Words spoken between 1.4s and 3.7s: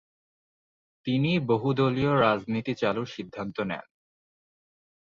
বহুদলীয় রাজনীতি চালুর সিদ্ধান্ত